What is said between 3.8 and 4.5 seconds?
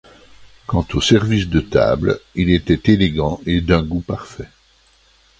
goût parfait.